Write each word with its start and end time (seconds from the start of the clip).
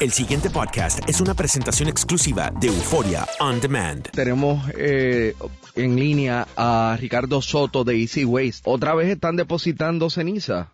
El 0.00 0.10
siguiente 0.10 0.48
podcast 0.48 1.06
es 1.08 1.20
una 1.20 1.34
presentación 1.34 1.88
exclusiva 1.90 2.50
de 2.58 2.68
Euforia 2.68 3.26
On 3.38 3.60
Demand. 3.60 4.08
Tenemos 4.10 4.58
eh, 4.78 5.34
en 5.76 5.96
línea 5.96 6.46
a 6.56 6.96
Ricardo 6.98 7.42
Soto 7.42 7.84
de 7.84 7.96
Easy 8.00 8.24
Waste. 8.24 8.62
¿Otra 8.64 8.94
vez 8.94 9.08
están 9.08 9.36
depositando 9.36 10.08
ceniza? 10.08 10.72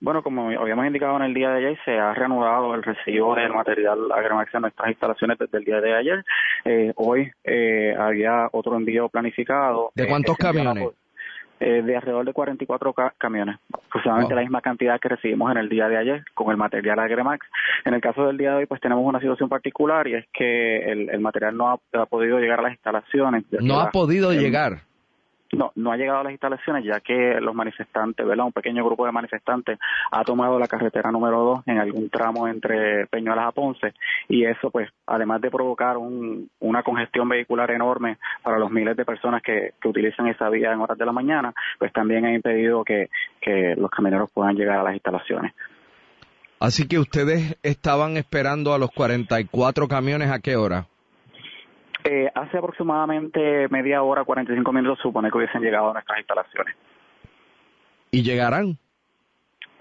Bueno, 0.00 0.22
como 0.22 0.48
habíamos 0.58 0.86
indicado 0.86 1.16
en 1.16 1.22
el 1.22 1.34
día 1.34 1.50
de 1.50 1.58
ayer, 1.58 1.78
se 1.84 1.92
ha 1.92 2.12
reanudado 2.14 2.74
el 2.74 2.82
recibo 2.82 3.34
del 3.36 3.52
material 3.52 4.10
Agremax 4.10 4.52
en 4.54 4.62
nuestras 4.62 4.88
instalaciones 4.88 5.38
desde 5.38 5.58
el 5.58 5.64
día 5.64 5.80
de 5.80 5.94
ayer. 5.94 6.24
Eh, 6.64 6.92
hoy 6.96 7.30
eh, 7.44 7.94
había 7.96 8.48
otro 8.52 8.74
envío 8.74 9.08
planificado. 9.10 9.92
¿De 9.94 10.04
Eh, 10.04 10.08
cuántos 10.08 10.34
envío 10.40 10.48
camiones? 10.64 10.88
Eh, 11.62 11.82
de 11.82 11.96
alrededor 11.96 12.24
de 12.24 12.32
44 12.32 12.92
ca- 12.92 13.14
camiones, 13.18 13.56
aproximadamente 13.72 14.34
Wow. 14.34 14.36
la 14.36 14.42
misma 14.42 14.60
cantidad 14.60 15.00
que 15.00 15.08
recibimos 15.08 15.50
en 15.52 15.58
el 15.58 15.68
día 15.68 15.88
de 15.88 15.96
ayer 15.96 16.24
con 16.34 16.50
el 16.50 16.56
material 16.56 16.98
Agremax. 16.98 17.46
En 17.84 17.94
el 17.94 18.00
caso 18.00 18.26
del 18.26 18.36
día 18.38 18.50
de 18.50 18.56
hoy, 18.58 18.66
pues 18.66 18.80
tenemos 18.80 19.04
una 19.06 19.20
situación 19.20 19.48
particular 19.48 20.06
y 20.08 20.14
es 20.14 20.26
que 20.32 20.90
el, 20.90 21.08
el 21.10 21.20
material 21.20 21.56
no 21.56 21.68
ha, 21.70 21.78
ha 22.00 22.06
podido 22.06 22.38
llegar 22.38 22.58
a 22.60 22.62
las 22.62 22.72
instalaciones. 22.72 23.44
No 23.60 23.76
la- 23.78 23.82
ha 23.84 23.90
podido 23.90 24.32
el- 24.32 24.40
llegar. 24.40 24.82
No, 25.52 25.70
no 25.74 25.92
ha 25.92 25.96
llegado 25.96 26.20
a 26.20 26.24
las 26.24 26.32
instalaciones 26.32 26.84
ya 26.84 27.00
que 27.00 27.38
los 27.40 27.54
manifestantes, 27.54 28.26
¿verdad? 28.26 28.46
Un 28.46 28.52
pequeño 28.52 28.84
grupo 28.84 29.04
de 29.04 29.12
manifestantes 29.12 29.78
ha 30.10 30.24
tomado 30.24 30.58
la 30.58 30.66
carretera 30.66 31.10
número 31.10 31.40
2 31.42 31.62
en 31.66 31.78
algún 31.78 32.08
tramo 32.08 32.48
entre 32.48 33.06
Peñuelas 33.08 33.48
a 33.48 33.52
Ponce 33.52 33.92
y 34.28 34.44
eso 34.46 34.70
pues 34.70 34.88
además 35.06 35.40
de 35.42 35.50
provocar 35.50 35.98
un- 35.98 36.48
una 36.60 36.82
congestión 36.82 37.28
vehicular 37.28 37.70
enorme 37.70 38.16
para 38.42 38.58
los 38.58 38.70
miles 38.70 38.96
de 38.96 39.04
personas 39.04 39.42
que, 39.42 39.72
utilizan 39.84 40.26
esa 40.28 40.48
vía 40.48 40.72
en 40.72 40.80
horas 40.80 40.96
de 40.96 41.04
la 41.04 41.12
mañana, 41.12 41.52
pues 41.78 41.92
también 41.92 42.24
ha 42.24 42.32
impedido 42.34 42.82
que, 42.82 43.10
que 43.42 43.74
los 43.76 43.90
camioneros 43.90 44.30
puedan 44.32 44.56
llegar 44.56 44.78
a 44.78 44.82
las 44.82 44.94
instalaciones. 44.94 45.52
Así 46.60 46.88
que 46.88 46.98
ustedes 46.98 47.58
estaban 47.62 48.16
esperando 48.16 48.72
a 48.72 48.78
los 48.78 48.90
44 48.92 49.86
camiones 49.88 50.30
a 50.30 50.38
qué 50.38 50.56
hora? 50.56 50.86
Eh, 52.14 52.30
hace 52.34 52.58
aproximadamente 52.58 53.68
media 53.70 54.02
hora, 54.02 54.22
45 54.22 54.70
minutos, 54.70 54.98
supone 55.00 55.30
que 55.30 55.38
hubiesen 55.38 55.62
llegado 55.62 55.88
a 55.88 55.92
nuestras 55.94 56.18
instalaciones. 56.18 56.76
¿Y 58.10 58.22
llegarán? 58.22 58.76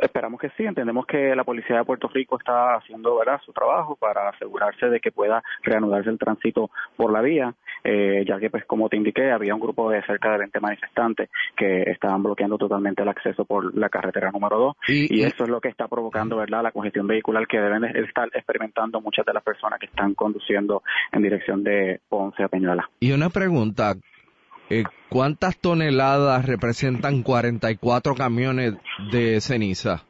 Esperamos 0.01 0.39
que 0.41 0.49
sí, 0.57 0.63
entendemos 0.65 1.05
que 1.05 1.35
la 1.35 1.43
policía 1.43 1.77
de 1.77 1.85
Puerto 1.85 2.07
Rico 2.07 2.37
está 2.39 2.75
haciendo 2.75 3.17
¿verdad? 3.17 3.39
su 3.45 3.53
trabajo 3.53 3.95
para 3.95 4.29
asegurarse 4.29 4.87
de 4.87 4.99
que 4.99 5.11
pueda 5.11 5.43
reanudarse 5.63 6.09
el 6.09 6.17
tránsito 6.17 6.71
por 6.97 7.11
la 7.13 7.21
vía, 7.21 7.53
eh, 7.83 8.23
ya 8.27 8.39
que 8.39 8.49
pues 8.49 8.65
como 8.65 8.89
te 8.89 8.97
indiqué 8.97 9.31
había 9.31 9.53
un 9.53 9.61
grupo 9.61 9.89
de 9.91 10.03
cerca 10.03 10.31
de 10.31 10.39
20 10.39 10.59
manifestantes 10.59 11.29
que 11.55 11.83
estaban 11.83 12.23
bloqueando 12.23 12.57
totalmente 12.57 13.03
el 13.03 13.09
acceso 13.09 13.45
por 13.45 13.75
la 13.77 13.89
carretera 13.89 14.31
número 14.31 14.57
2 14.57 14.75
Y- 14.87 15.21
eso 15.23 15.43
es 15.43 15.49
lo 15.49 15.61
que 15.61 15.69
está 15.69 15.87
provocando 15.87 16.37
verdad 16.37 16.63
la 16.63 16.71
congestión 16.71 17.07
vehicular 17.07 17.45
que 17.47 17.59
deben 17.59 17.81
de 17.83 17.99
estar 18.01 18.27
experimentando 18.33 19.01
muchas 19.01 19.25
de 19.25 19.33
las 19.33 19.43
personas 19.43 19.79
que 19.79 19.85
están 19.85 20.15
conduciendo 20.15 20.81
en 21.11 21.21
dirección 21.21 21.63
de 21.63 21.99
Ponce 22.09 22.43
a 22.43 22.47
Peñuela. 22.47 22.89
Y 22.99 23.11
una 23.11 23.29
pregunta, 23.29 23.93
eh, 24.71 24.83
¿cuántas 25.09 25.57
toneladas 25.59 26.45
representan 26.45 27.23
44 27.23 28.15
camiones 28.15 28.75
de 29.11 29.41
ceniza? 29.41 30.03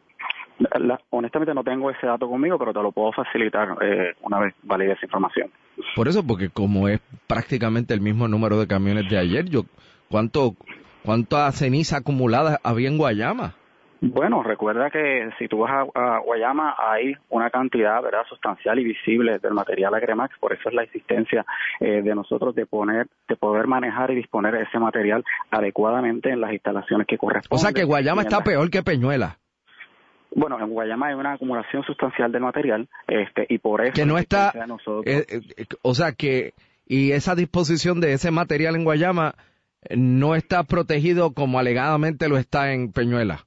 La- 0.80 1.02
honestamente 1.10 1.54
no 1.56 1.64
tengo 1.64 1.90
ese 1.90 2.06
dato 2.06 2.30
conmigo, 2.30 2.60
pero 2.60 2.72
te 2.72 2.82
lo 2.82 2.92
puedo 2.92 3.12
facilitar 3.12 3.70
eh, 3.82 4.14
una 4.22 4.40
vez 4.40 4.54
valide 4.64 4.94
esa 4.94 5.06
información. 5.06 5.50
Por 5.96 6.08
eso, 6.08 6.26
porque 6.26 6.50
como 6.50 6.88
es 6.88 7.02
prácticamente 7.28 7.94
el 7.96 8.02
mismo 8.02 8.28
número 8.28 8.60
de 8.60 8.68
camiones 8.68 9.10
de 9.10 9.18
ayer, 9.18 9.46
yo 9.50 9.64
¿cuánto 10.10 10.56
cuánta 11.04 11.52
ceniza 11.52 11.98
acumulada 11.98 12.60
había 12.64 12.90
en 12.90 12.98
Guayama? 13.00 13.56
Bueno, 14.04 14.42
recuerda 14.42 14.90
que 14.90 15.30
si 15.38 15.48
tú 15.48 15.60
vas 15.60 15.72
a, 15.94 16.16
a 16.16 16.20
Guayama 16.22 16.74
hay 16.80 17.14
una 17.30 17.52
cantidad 17.52 18.02
verdad 18.02 18.24
sustancial 18.28 18.80
y 18.80 18.84
visible 18.84 19.38
del 19.38 19.54
material 19.54 19.94
Agremax, 19.94 20.40
por 20.40 20.54
eso 20.54 20.70
es 20.70 20.74
la 20.76 20.82
existencia 20.82 21.46
eh, 21.80 22.02
de 22.02 22.16
nosotros 22.16 22.56
de 22.56 22.66
poner, 22.66 23.06
de 23.30 23.36
poder 23.36 23.68
manejar 23.68 24.10
y 24.10 24.16
disponer 24.16 24.56
ese 24.56 24.80
material 24.80 25.24
adecuadamente 25.52 26.32
en 26.32 26.42
las 26.42 26.52
instalaciones 26.52 27.06
que 27.06 27.16
O 27.18 27.20
corresponden. 27.20 27.62
sea 27.62 27.74
que 27.74 27.84
Guayama 27.84 28.24
está 28.24 28.44
peor 28.44 28.72
que 28.72 28.82
Peñuela, 28.82 29.38
Bueno, 30.34 30.60
en 30.60 30.70
Guayama 30.70 31.08
hay 31.10 31.14
una 31.14 31.34
acumulación 31.34 31.84
sustancial 31.84 32.32
del 32.32 32.42
material, 32.42 32.88
este, 33.08 33.46
y 33.50 33.60
por 33.60 33.82
eso 33.82 33.94
que 33.94 34.06
no 34.08 34.18
está, 34.18 34.52
nosotros- 34.66 35.06
eh, 35.06 35.26
eh, 35.30 35.66
o 35.84 35.94
sea 35.94 36.14
que 36.14 36.54
y 36.88 37.12
esa 37.12 37.36
disposición 37.36 38.02
de 38.02 38.14
ese 38.14 38.32
material 38.32 38.76
en 38.76 38.84
Guayama 38.84 39.36
eh, 39.84 39.96
no 39.96 40.34
está 40.34 40.64
protegido 40.64 41.34
como 41.34 41.60
alegadamente 41.60 42.28
lo 42.30 42.38
está 42.38 42.74
en 42.74 42.92
Peñuela. 42.92 43.46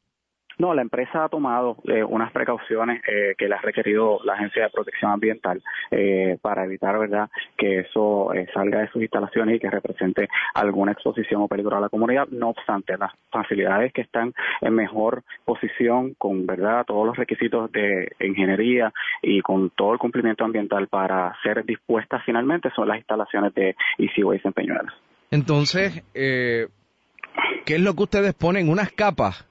No, 0.59 0.75
la 0.75 0.83
empresa 0.83 1.25
ha 1.25 1.29
tomado 1.29 1.77
eh, 1.85 2.05
unas 2.05 2.33
precauciones 2.33 3.03
eh, 3.09 3.35
que 3.37 3.49
le 3.49 3.55
ha 3.55 3.61
requerido 3.61 4.21
la 4.25 4.35
Agencia 4.35 4.65
de 4.65 4.71
Protección 4.71 5.11
Ambiental 5.11 5.63
eh, 5.91 6.39
para 6.41 6.65
evitar, 6.65 6.99
verdad, 6.99 7.29
que 7.57 7.81
eso 7.81 8.33
eh, 8.35 8.47
salga 8.55 8.81
de 8.81 8.89
sus 8.89 9.03
instalaciones 9.03 9.57
y 9.57 9.61
que 9.61 9.71
represente 9.71 10.29
alguna 10.55 10.93
exposición 10.93 11.43
o 11.43 11.49
peligro 11.49 11.77
a 11.77 11.81
la 11.81 11.89
comunidad. 11.89 12.29
No 12.29 12.51
obstante, 12.51 12.97
las 12.97 13.13
facilidades 13.31 13.93
que 13.93 14.03
están 14.03 14.33
en 14.61 14.75
mejor 14.75 15.23
posición 15.45 16.15
con, 16.19 16.47
verdad, 16.47 16.85
todos 16.87 17.07
los 17.07 17.17
requisitos 17.17 17.71
de 17.73 18.13
ingeniería 18.21 18.93
y 19.23 19.41
con 19.41 19.71
todo 19.71 19.93
el 19.93 19.99
cumplimiento 19.99 20.45
ambiental 20.45 20.89
para 20.89 21.35
ser 21.43 21.65
dispuestas 21.65 22.23
finalmente 22.25 22.71
son 22.75 22.89
las 22.89 22.99
instalaciones 22.99 23.55
de 23.55 23.75
Easy 23.99 24.23
Waste 24.23 24.49
en 24.49 24.55
Peñuelas. 24.55 24.95
Entonces, 25.31 26.05
eh, 26.15 26.69
¿qué 27.67 27.75
es 27.75 27.81
lo 27.81 27.95
que 27.95 28.03
ustedes 28.05 28.35
ponen? 28.35 28.69
Unas 28.69 28.93
capas. 28.93 29.49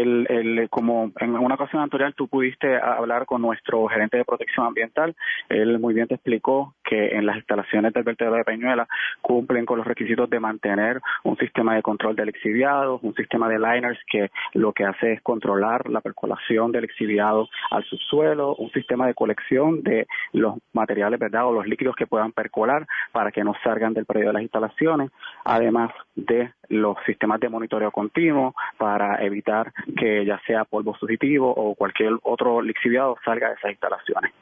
El, 0.00 0.68
como 0.70 1.12
en 1.18 1.34
una 1.34 1.54
ocasión 1.54 1.82
anterior 1.82 2.12
tú 2.14 2.28
pudiste 2.28 2.76
hablar 2.76 3.26
con 3.26 3.42
nuestro 3.42 3.86
gerente 3.86 4.16
de 4.16 4.24
protección 4.24 4.66
ambiental, 4.66 5.14
él 5.48 5.78
muy 5.78 5.94
bien 5.94 6.06
te 6.06 6.14
explicó 6.14 6.74
que 6.84 7.16
en 7.16 7.26
las 7.26 7.36
instalaciones 7.36 7.92
del 7.92 8.04
vertedero 8.04 8.36
de 8.36 8.44
Peñuela 8.44 8.88
cumplen 9.20 9.66
con 9.66 9.78
los 9.78 9.86
requisitos 9.86 10.28
de 10.30 10.40
mantener 10.40 11.00
un 11.24 11.36
sistema 11.36 11.74
de 11.74 11.82
control 11.82 12.16
del 12.16 12.28
exhibiado, 12.28 12.98
un 13.02 13.14
sistema 13.14 13.48
de 13.48 13.58
liners 13.58 13.98
que 14.10 14.30
lo 14.54 14.72
que 14.72 14.84
hace 14.84 15.14
es 15.14 15.22
controlar 15.22 15.88
la 15.88 16.00
percolación 16.00 16.72
del 16.72 16.84
exhibiado 16.84 17.48
al 17.70 17.84
subsuelo, 17.84 18.54
un 18.56 18.70
sistema 18.70 19.06
de 19.06 19.14
colección 19.14 19.82
de 19.82 20.06
los 20.32 20.54
materiales, 20.72 21.18
¿verdad? 21.18 21.46
O 21.46 21.52
los 21.52 21.66
líquidos 21.66 21.96
que 21.96 22.06
puedan 22.06 22.32
percolar 22.32 22.86
para 23.12 23.30
que 23.30 23.44
no 23.44 23.54
salgan 23.62 23.94
del 23.94 24.06
predio 24.06 24.28
de 24.28 24.34
las 24.34 24.42
instalaciones, 24.42 25.10
además 25.44 25.90
de 26.14 26.50
los 26.68 26.96
sistemas 27.06 27.40
de 27.40 27.48
monitoreo 27.48 27.90
continuo 27.90 28.54
para 28.76 29.24
evitar 29.24 29.72
que 29.96 30.24
ya 30.26 30.40
sea 30.46 30.64
polvo 30.64 30.96
sugestivo 30.98 31.52
o 31.54 31.74
cualquier 31.74 32.12
otro 32.22 32.60
lixiviado 32.62 33.16
salga 33.24 33.48
de 33.48 33.54
esas 33.54 33.70
instalaciones. 33.70 34.32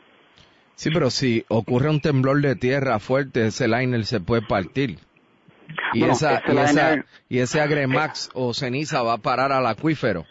Sí, 0.74 0.90
pero 0.92 1.08
si 1.10 1.44
ocurre 1.48 1.88
un 1.88 2.00
temblor 2.00 2.40
de 2.42 2.54
tierra 2.56 2.98
fuerte, 2.98 3.46
ese 3.46 3.66
liner 3.68 4.04
se 4.04 4.20
puede 4.20 4.42
partir. 4.42 4.98
Y, 5.94 6.00
Bueno, 6.00 6.12
esa, 6.14 6.36
ese 6.38 6.52
y, 6.52 6.58
esa- 6.58 7.04
y 7.28 7.38
ese 7.38 7.60
agremax 7.60 8.30
o 8.34 8.52
ceniza 8.54 9.02
va 9.02 9.14
a 9.14 9.18
parar 9.18 9.52
al 9.52 9.66
acuífero. 9.66 10.24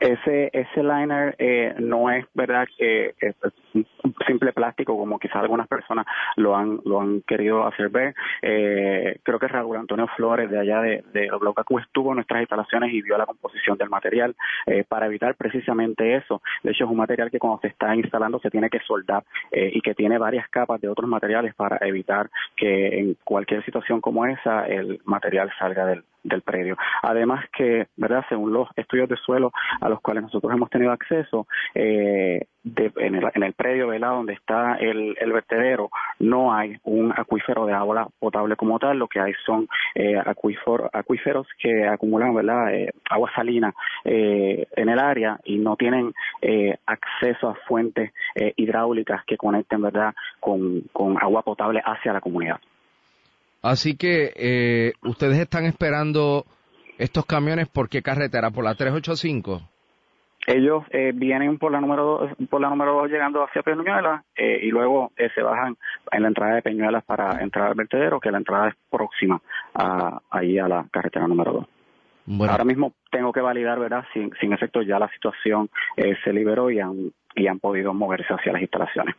Ese, 0.00 0.50
ese 0.54 0.82
liner 0.82 1.36
eh, 1.38 1.74
no 1.78 2.10
es 2.10 2.24
verdad 2.34 2.66
que 2.78 3.14
es 3.20 3.34
un 3.74 3.86
simple 4.26 4.52
plástico 4.52 4.96
como 4.96 5.18
quizás 5.18 5.36
algunas 5.36 5.68
personas 5.68 6.06
lo 6.36 6.56
han 6.56 6.80
lo 6.84 7.00
han 7.00 7.20
querido 7.22 7.66
hacer 7.66 7.90
ver. 7.90 8.14
Eh, 8.40 9.18
creo 9.22 9.38
que 9.38 9.48
Raúl 9.48 9.76
Antonio 9.76 10.06
Flores 10.16 10.50
de 10.50 10.58
allá 10.58 10.80
de, 10.80 11.04
de 11.12 11.28
Blocacu 11.38 11.78
estuvo 11.78 12.10
en 12.10 12.16
nuestras 12.16 12.40
instalaciones 12.40 12.92
y 12.92 13.02
vio 13.02 13.18
la 13.18 13.26
composición 13.26 13.76
del 13.76 13.90
material 13.90 14.34
eh, 14.66 14.84
para 14.88 15.06
evitar 15.06 15.34
precisamente 15.34 16.16
eso. 16.16 16.40
De 16.62 16.70
hecho 16.70 16.84
es 16.84 16.90
un 16.90 16.96
material 16.96 17.30
que 17.30 17.38
cuando 17.38 17.60
se 17.60 17.68
está 17.68 17.94
instalando 17.94 18.40
se 18.40 18.50
tiene 18.50 18.70
que 18.70 18.80
soldar 18.80 19.24
eh, 19.50 19.70
y 19.74 19.80
que 19.80 19.94
tiene 19.94 20.18
varias 20.18 20.48
capas 20.48 20.80
de 20.80 20.88
otros 20.88 21.08
materiales 21.08 21.54
para 21.54 21.76
evitar 21.86 22.30
que 22.56 22.98
en 22.98 23.16
cualquier 23.22 23.64
situación 23.64 24.00
como 24.00 24.24
esa 24.26 24.66
el 24.66 25.00
material 25.04 25.50
salga 25.58 25.84
del, 25.86 26.04
del 26.22 26.42
predio. 26.42 26.76
Además 27.02 27.44
que, 27.56 27.86
¿verdad? 27.96 28.24
Según 28.28 28.52
los 28.52 28.68
estudios 28.76 29.08
de 29.08 29.16
suelo 29.16 29.52
a 29.80 29.88
los 29.88 30.00
cuales 30.00 30.24
nosotros 30.24 30.52
hemos 30.52 30.70
tenido 30.70 30.92
acceso, 30.92 31.46
eh, 31.74 32.46
en, 32.64 33.42
el, 33.42 33.52
predio 33.54 33.88
¿verdad? 33.88 34.10
donde 34.10 34.34
está 34.34 34.74
el, 34.74 35.14
vertedero 35.32 35.90
no 36.18 36.52
hay 36.52 36.76
un 36.84 37.12
acuífero 37.16 37.64
de 37.64 37.72
agua 37.72 38.08
potable 38.18 38.56
como 38.56 38.78
tal, 38.78 38.98
lo 38.98 39.08
que 39.08 39.20
hay 39.20 39.32
son 39.46 39.66
eh, 39.94 40.16
acuíferos 40.92 41.46
que 41.58 41.86
acumulan 41.86 42.34
¿verdad? 42.34 42.74
Eh, 42.74 42.92
agua 43.08 43.30
salina 43.34 43.72
eh, 44.04 44.66
en 44.76 44.88
el 44.88 44.98
área 44.98 45.38
y 45.44 45.56
no 45.58 45.76
tienen 45.76 46.12
eh, 46.42 46.76
acceso 46.86 47.48
a 47.48 47.54
fuentes 47.66 48.12
hidráulicas 48.56 49.24
que 49.24 49.36
conecten 49.36 49.82
¿verdad? 49.82 50.14
Con, 50.38 50.82
con 50.92 51.16
agua 51.20 51.42
potable 51.42 51.82
hacia 51.84 52.12
la 52.12 52.20
comunidad. 52.20 52.60
Así 53.62 53.96
que 53.96 54.92
ustedes 55.02 55.38
están 55.38 55.64
esperando 55.66 56.44
estos 56.98 57.24
camiones 57.24 57.68
por 57.68 57.88
qué 57.88 58.02
carretera, 58.02 58.50
por 58.50 58.64
la 58.64 58.74
385? 58.74 59.62
Ellos 60.46 60.84
eh, 60.90 61.12
vienen 61.14 61.58
por 61.58 61.70
la 61.70 61.80
número 61.80 62.04
dos, 62.04 62.30
por 62.48 62.60
la 62.60 62.70
número 62.70 62.94
dos 62.94 63.10
llegando 63.10 63.42
hacia 63.44 63.62
Peñuelas 63.62 64.24
eh, 64.34 64.60
y 64.62 64.68
luego 64.68 65.12
eh, 65.16 65.28
se 65.34 65.42
bajan 65.42 65.76
en 66.10 66.22
la 66.22 66.28
entrada 66.28 66.54
de 66.54 66.62
Peñuelas 66.62 67.04
para 67.04 67.42
entrar 67.42 67.68
al 67.68 67.74
vertedero, 67.74 68.20
que 68.20 68.30
la 68.30 68.38
entrada 68.38 68.68
es 68.68 68.74
próxima 68.90 69.40
a, 69.74 70.20
ahí 70.30 70.58
a 70.58 70.66
la 70.66 70.86
carretera 70.90 71.26
número 71.26 71.52
dos. 71.52 71.66
Ahora 72.48 72.64
mismo 72.64 72.92
tengo 73.10 73.32
que 73.32 73.40
validar, 73.40 73.78
¿verdad? 73.80 74.04
Sin, 74.12 74.30
sin 74.40 74.52
efecto 74.52 74.82
ya 74.82 74.98
la 74.98 75.08
situación 75.08 75.68
se 75.96 76.32
liberó 76.32 76.70
y 76.70 76.78
han, 76.78 77.12
y 77.34 77.48
han 77.48 77.58
podido 77.58 77.92
moverse 77.92 78.32
hacia 78.32 78.52
las 78.52 78.62
instalaciones. 78.62 79.16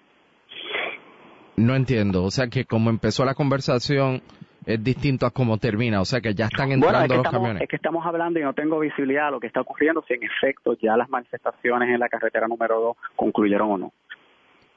No 1.61 1.75
entiendo, 1.75 2.23
o 2.23 2.31
sea 2.31 2.47
que 2.47 2.65
como 2.65 2.89
empezó 2.89 3.23
la 3.23 3.35
conversación 3.35 4.21
es 4.65 4.83
distinto 4.83 5.25
a 5.25 5.31
cómo 5.31 5.57
termina, 5.57 6.01
o 6.01 6.05
sea 6.05 6.19
que 6.19 6.33
ya 6.33 6.45
están 6.45 6.71
entrando 6.71 7.15
los 7.15 7.29
camiones. 7.29 7.61
Es 7.61 7.69
que 7.69 7.75
estamos 7.75 8.05
hablando 8.05 8.39
y 8.39 8.43
no 8.43 8.53
tengo 8.53 8.79
visibilidad 8.79 9.27
a 9.27 9.31
lo 9.31 9.39
que 9.39 9.47
está 9.47 9.61
ocurriendo, 9.61 10.03
si 10.07 10.15
en 10.15 10.23
efecto 10.23 10.75
ya 10.81 10.97
las 10.97 11.09
manifestaciones 11.09 11.89
en 11.89 11.99
la 11.99 12.09
carretera 12.09 12.47
número 12.47 12.79
2 12.79 12.97
concluyeron 13.15 13.71
o 13.71 13.77
no. 13.77 13.93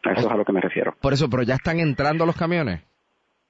eso 0.05 0.27
es 0.27 0.27
a 0.27 0.37
lo 0.37 0.45
que 0.45 0.53
me 0.53 0.61
refiero. 0.61 0.95
Por 1.01 1.15
eso, 1.15 1.29
pero 1.31 1.43
ya 1.43 1.55
están 1.55 1.81
entrando 1.81 2.27
los 2.27 2.37
camiones. 2.37 2.83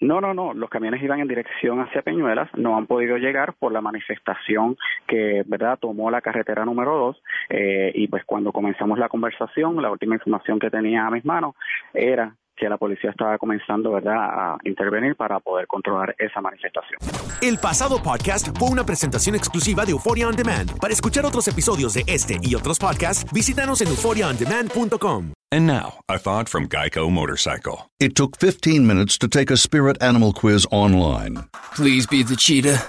No, 0.00 0.20
no, 0.20 0.34
no. 0.34 0.52
Los 0.54 0.70
camiones 0.70 1.02
iban 1.02 1.20
en 1.20 1.28
dirección 1.28 1.80
hacia 1.80 2.02
Peñuelas, 2.02 2.50
no 2.56 2.76
han 2.76 2.86
podido 2.86 3.16
llegar 3.16 3.54
por 3.54 3.72
la 3.72 3.80
manifestación 3.80 4.76
que, 5.06 5.42
verdad, 5.46 5.78
tomó 5.80 6.10
la 6.10 6.20
carretera 6.20 6.64
número 6.64 6.96
2 6.96 7.22
eh, 7.50 7.92
y 7.94 8.08
pues 8.08 8.24
cuando 8.24 8.52
comenzamos 8.52 8.98
la 8.98 9.08
conversación, 9.08 9.80
la 9.80 9.90
última 9.90 10.16
información 10.16 10.58
que 10.58 10.70
tenía 10.70 11.06
a 11.06 11.10
mis 11.10 11.24
manos 11.24 11.54
era 11.94 12.34
que 12.56 12.68
la 12.68 12.76
policía 12.76 13.10
estaba 13.10 13.38
comenzando 13.38 13.92
¿verdad? 13.92 14.14
a 14.16 14.58
intervenir 14.64 15.16
para 15.16 15.40
poder 15.40 15.66
controlar 15.66 16.14
esa 16.18 16.40
manifestación. 16.40 16.98
El 17.42 17.58
pasado 17.58 18.02
podcast 18.02 18.56
fue 18.58 18.68
una 18.68 18.84
presentación 18.84 19.34
exclusiva 19.34 19.84
de 19.84 19.92
Euphoria 19.92 20.28
On 20.28 20.36
Demand. 20.36 20.78
Para 20.78 20.92
escuchar 20.92 21.24
otros 21.26 21.46
episodios 21.48 21.94
de 21.94 22.04
este 22.06 22.38
y 22.42 22.54
otros 22.54 22.78
podcasts, 22.78 23.30
visítanos 23.32 23.80
en 23.80 23.88
euphoriaondemand.com. 23.88 25.32
And 25.52 25.66
now, 25.66 26.00
a 26.08 26.18
thought 26.18 26.48
from 26.48 26.68
Geico 26.68 27.10
Motorcycle. 27.10 27.90
It 28.00 28.16
took 28.16 28.36
15 28.38 28.86
minutes 28.86 29.18
to 29.18 29.28
take 29.28 29.52
a 29.52 29.56
spirit 29.56 30.02
animal 30.02 30.32
quiz 30.32 30.66
online. 30.72 31.44
Please 31.76 32.06
be 32.08 32.24
the 32.24 32.34
cheetah. 32.34 32.82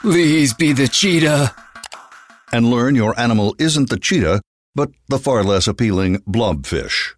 Please 0.00 0.54
be 0.54 0.72
the 0.72 0.88
cheetah. 0.88 1.54
And 2.52 2.70
learn 2.70 2.96
your 2.96 3.18
animal 3.20 3.54
isn't 3.58 3.90
the 3.90 3.98
cheetah, 3.98 4.40
but 4.74 4.90
the 5.08 5.18
far 5.18 5.44
less 5.44 5.68
appealing 5.68 6.18
blobfish. 6.20 7.17